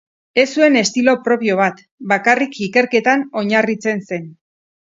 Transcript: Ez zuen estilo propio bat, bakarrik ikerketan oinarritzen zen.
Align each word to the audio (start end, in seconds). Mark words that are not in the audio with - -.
Ez 0.43 0.45
zuen 0.59 0.77
estilo 0.79 1.13
propio 1.27 1.57
bat, 1.59 1.83
bakarrik 2.15 2.59
ikerketan 2.69 3.29
oinarritzen 3.43 4.05
zen. 4.11 4.29